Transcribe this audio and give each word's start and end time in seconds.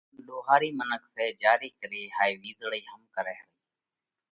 ان 0.11 0.17
ۮوهارِي 0.27 0.69
منک 0.79 1.01
سئہ 1.13 1.27
جيا 1.39 1.53
ري 1.61 1.69
ڪري 1.79 2.01
هائي 2.17 2.33
وِيزۯئِي 2.41 2.81
هم 2.91 3.01
ڪرئه 3.15 3.39
رئِي۔ 3.45 3.47